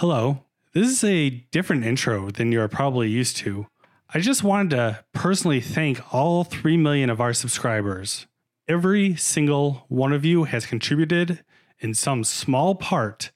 Hello. 0.00 0.44
This 0.72 0.88
is 0.88 1.04
a 1.04 1.28
different 1.50 1.84
intro 1.84 2.30
than 2.30 2.50
you're 2.50 2.68
probably 2.68 3.10
used 3.10 3.36
to. 3.36 3.66
I 4.14 4.20
just 4.20 4.42
wanted 4.42 4.70
to 4.70 5.04
personally 5.12 5.60
thank 5.60 6.00
all 6.14 6.42
3 6.42 6.78
million 6.78 7.10
of 7.10 7.20
our 7.20 7.34
subscribers. 7.34 8.26
Every 8.66 9.14
single 9.16 9.84
one 9.88 10.14
of 10.14 10.24
you 10.24 10.44
has 10.44 10.64
contributed 10.64 11.44
in 11.80 11.92
some 11.92 12.24
small 12.24 12.74
part 12.76 13.30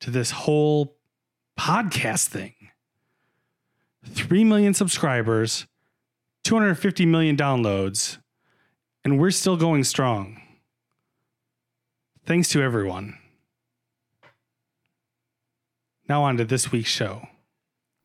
to 0.00 0.10
this 0.10 0.32
whole 0.32 0.96
podcast 1.56 2.26
thing. 2.26 2.54
3 4.04 4.42
million 4.42 4.74
subscribers, 4.74 5.68
250 6.42 7.06
million 7.06 7.36
downloads, 7.36 8.18
and 9.04 9.20
we're 9.20 9.30
still 9.30 9.56
going 9.56 9.84
strong. 9.84 10.42
Thanks 12.26 12.48
to 12.48 12.62
everyone. 12.62 13.16
Now, 16.06 16.22
on 16.24 16.36
to 16.36 16.44
this 16.44 16.70
week's 16.70 16.90
show. 16.90 17.26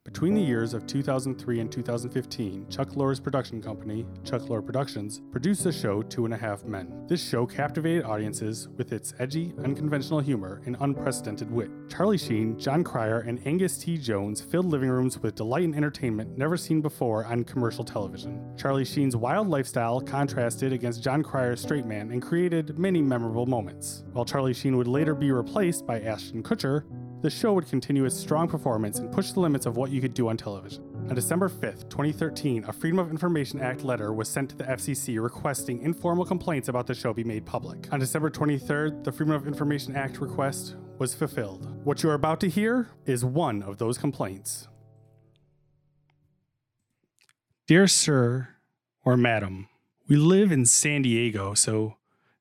Between 0.05 0.33
the 0.33 0.41
years 0.41 0.73
of 0.73 0.87
2003 0.87 1.59
and 1.59 1.69
2015, 1.69 2.67
Chuck 2.69 2.91
Lorre's 2.91 3.19
production 3.19 3.61
company, 3.61 4.05
Chuck 4.23 4.43
Lorre 4.43 4.65
Productions, 4.65 5.21
produced 5.31 5.65
the 5.65 5.71
show 5.73 6.01
Two 6.01 6.23
and 6.23 6.33
a 6.33 6.37
Half 6.37 6.63
Men. 6.63 7.05
This 7.07 7.21
show 7.21 7.45
captivated 7.45 8.05
audiences 8.05 8.69
with 8.69 8.93
its 8.93 9.13
edgy, 9.19 9.53
unconventional 9.65 10.21
humor 10.21 10.61
and 10.65 10.77
unprecedented 10.79 11.51
wit. 11.51 11.69
Charlie 11.89 12.17
Sheen, 12.17 12.57
Jon 12.57 12.85
Cryer, 12.85 13.19
and 13.19 13.45
Angus 13.45 13.77
T. 13.77 13.97
Jones 13.97 14.39
filled 14.39 14.67
living 14.67 14.89
rooms 14.89 15.19
with 15.19 15.35
delight 15.35 15.65
and 15.65 15.75
entertainment 15.75 16.37
never 16.37 16.55
seen 16.55 16.79
before 16.79 17.25
on 17.25 17.43
commercial 17.43 17.83
television. 17.83 18.41
Charlie 18.55 18.85
Sheen's 18.85 19.17
wild 19.17 19.49
lifestyle 19.49 19.99
contrasted 19.99 20.71
against 20.71 21.03
Jon 21.03 21.21
Cryer's 21.21 21.61
straight 21.61 21.85
man 21.85 22.11
and 22.11 22.21
created 22.21 22.79
many 22.79 23.01
memorable 23.01 23.45
moments. 23.45 24.05
While 24.13 24.23
Charlie 24.23 24.53
Sheen 24.53 24.77
would 24.77 24.87
later 24.87 25.13
be 25.13 25.31
replaced 25.31 25.85
by 25.85 25.99
Ashton 25.99 26.41
Kutcher, 26.41 26.85
the 27.21 27.29
show 27.29 27.53
would 27.53 27.67
continue 27.67 28.05
its 28.05 28.15
strong 28.15 28.47
performance 28.47 28.99
and 28.99 29.11
push 29.11 29.31
the 29.31 29.39
limits 29.39 29.65
of 29.65 29.75
what 29.75 29.91
you 29.91 29.99
could 29.99 30.13
do 30.13 30.29
on 30.29 30.37
television. 30.37 30.83
On 31.09 31.15
December 31.15 31.49
5th, 31.49 31.89
2013, 31.89 32.63
a 32.65 32.71
Freedom 32.71 32.99
of 32.99 33.09
Information 33.09 33.59
Act 33.59 33.83
letter 33.83 34.13
was 34.13 34.29
sent 34.29 34.49
to 34.51 34.55
the 34.55 34.63
FCC 34.63 35.21
requesting 35.21 35.81
informal 35.81 36.23
complaints 36.23 36.69
about 36.69 36.87
the 36.87 36.93
show 36.93 37.13
be 37.13 37.23
made 37.23 37.45
public. 37.45 37.91
On 37.91 37.99
December 37.99 38.29
23rd, 38.29 39.03
the 39.03 39.11
Freedom 39.11 39.35
of 39.35 39.47
Information 39.47 39.95
Act 39.95 40.21
request 40.21 40.75
was 40.97 41.13
fulfilled. 41.13 41.67
What 41.83 42.03
you 42.03 42.09
are 42.09 42.13
about 42.13 42.39
to 42.41 42.49
hear 42.49 42.89
is 43.05 43.25
one 43.25 43.63
of 43.63 43.79
those 43.79 43.97
complaints. 43.97 44.67
Dear 47.67 47.87
Sir 47.87 48.49
or 49.03 49.17
Madam, 49.17 49.67
we 50.07 50.15
live 50.15 50.51
in 50.51 50.65
San 50.65 51.01
Diego, 51.01 51.53
so 51.53 51.95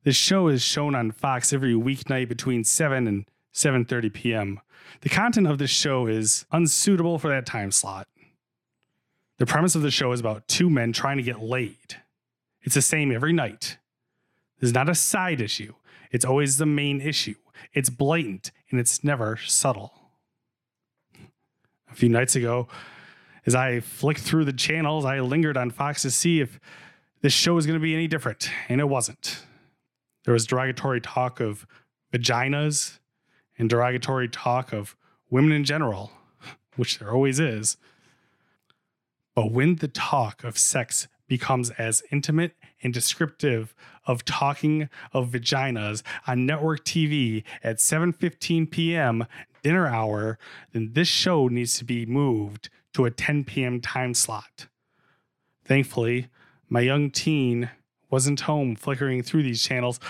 this 0.04 0.16
show 0.16 0.48
is 0.48 0.62
shown 0.62 0.94
on 0.94 1.10
Fox 1.10 1.52
every 1.52 1.74
weeknight 1.74 2.28
between 2.28 2.64
7 2.64 3.06
and 3.06 3.28
7:30 3.58 4.12
p.m. 4.12 4.60
The 5.00 5.08
content 5.08 5.48
of 5.48 5.58
this 5.58 5.70
show 5.70 6.06
is 6.06 6.46
unsuitable 6.52 7.18
for 7.18 7.28
that 7.28 7.44
time 7.44 7.72
slot. 7.72 8.06
The 9.38 9.46
premise 9.46 9.74
of 9.74 9.82
the 9.82 9.90
show 9.90 10.12
is 10.12 10.20
about 10.20 10.46
two 10.48 10.70
men 10.70 10.92
trying 10.92 11.16
to 11.16 11.22
get 11.22 11.40
laid. 11.40 11.96
It's 12.62 12.74
the 12.74 12.82
same 12.82 13.12
every 13.12 13.32
night. 13.32 13.78
This 14.60 14.68
is 14.68 14.74
not 14.74 14.88
a 14.88 14.94
side 14.94 15.40
issue. 15.40 15.74
It's 16.10 16.24
always 16.24 16.56
the 16.56 16.66
main 16.66 17.00
issue. 17.00 17.34
It's 17.72 17.90
blatant 17.90 18.52
and 18.70 18.78
it's 18.78 19.02
never 19.02 19.36
subtle. 19.36 19.92
A 21.90 21.94
few 21.94 22.08
nights 22.08 22.36
ago, 22.36 22.68
as 23.44 23.54
I 23.54 23.80
flicked 23.80 24.20
through 24.20 24.44
the 24.44 24.52
channels, 24.52 25.04
I 25.04 25.20
lingered 25.20 25.56
on 25.56 25.70
Fox 25.70 26.02
to 26.02 26.10
see 26.10 26.40
if 26.40 26.60
this 27.22 27.32
show 27.32 27.54
was 27.54 27.66
going 27.66 27.78
to 27.78 27.82
be 27.82 27.94
any 27.94 28.06
different, 28.06 28.50
and 28.68 28.80
it 28.80 28.88
wasn't. 28.88 29.42
There 30.24 30.34
was 30.34 30.46
derogatory 30.46 31.00
talk 31.00 31.40
of 31.40 31.66
vaginas 32.12 32.98
and 33.58 33.68
derogatory 33.68 34.28
talk 34.28 34.72
of 34.72 34.96
women 35.30 35.52
in 35.52 35.64
general, 35.64 36.12
which 36.76 36.98
there 36.98 37.12
always 37.12 37.40
is. 37.40 37.76
But 39.34 39.52
when 39.52 39.76
the 39.76 39.88
talk 39.88 40.44
of 40.44 40.58
sex 40.58 41.08
becomes 41.28 41.70
as 41.70 42.02
intimate 42.10 42.56
and 42.82 42.92
descriptive 42.92 43.74
of 44.06 44.24
talking 44.24 44.88
of 45.12 45.30
vaginas 45.30 46.02
on 46.26 46.46
network 46.46 46.84
TV 46.84 47.44
at 47.62 47.76
7:15 47.76 48.70
p.m. 48.70 49.26
dinner 49.62 49.86
hour, 49.86 50.38
then 50.72 50.90
this 50.94 51.08
show 51.08 51.48
needs 51.48 51.76
to 51.78 51.84
be 51.84 52.06
moved 52.06 52.70
to 52.94 53.04
a 53.04 53.10
10 53.10 53.44
p.m. 53.44 53.80
time 53.80 54.14
slot. 54.14 54.66
Thankfully, 55.64 56.28
my 56.68 56.80
young 56.80 57.10
teen 57.10 57.70
wasn't 58.10 58.40
home 58.40 58.76
flickering 58.76 59.22
through 59.22 59.42
these 59.42 59.62
channels. 59.62 60.00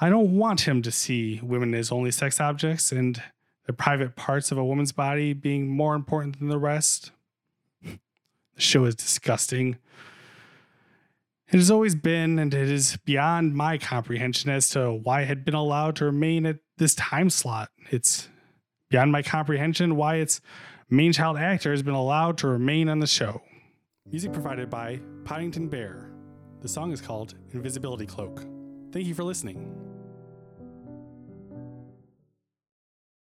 I 0.00 0.08
don't 0.08 0.36
want 0.36 0.62
him 0.62 0.82
to 0.82 0.92
see 0.92 1.40
women 1.42 1.74
as 1.74 1.92
only 1.92 2.10
sex 2.10 2.40
objects 2.40 2.92
and 2.92 3.22
the 3.66 3.72
private 3.72 4.16
parts 4.16 4.50
of 4.50 4.58
a 4.58 4.64
woman's 4.64 4.92
body 4.92 5.32
being 5.32 5.68
more 5.68 5.94
important 5.94 6.38
than 6.38 6.48
the 6.48 6.58
rest. 6.58 7.12
The 7.82 7.98
show 8.56 8.84
is 8.84 8.94
disgusting. 8.94 9.78
It 11.52 11.56
has 11.56 11.70
always 11.70 11.94
been, 11.94 12.38
and 12.38 12.54
it 12.54 12.68
is 12.68 12.96
beyond 13.04 13.54
my 13.54 13.76
comprehension 13.76 14.50
as 14.50 14.70
to 14.70 14.92
why 14.92 15.22
it 15.22 15.28
had 15.28 15.44
been 15.44 15.54
allowed 15.54 15.96
to 15.96 16.04
remain 16.04 16.46
at 16.46 16.58
this 16.78 16.94
time 16.94 17.28
slot. 17.28 17.70
It's 17.90 18.28
beyond 18.88 19.12
my 19.12 19.22
comprehension 19.22 19.96
why 19.96 20.16
its 20.16 20.40
main 20.88 21.12
child 21.12 21.38
actor 21.38 21.70
has 21.72 21.82
been 21.82 21.94
allowed 21.94 22.38
to 22.38 22.48
remain 22.48 22.88
on 22.88 23.00
the 23.00 23.06
show. 23.06 23.42
Music 24.06 24.32
provided 24.32 24.70
by 24.70 25.00
Podington 25.24 25.68
Bear. 25.68 26.09
The 26.60 26.68
song 26.68 26.92
is 26.92 27.00
called 27.00 27.36
Invisibility 27.52 28.04
Cloak. 28.04 28.44
Thank 28.92 29.06
you 29.06 29.14
for 29.14 29.24
listening. 29.24 29.89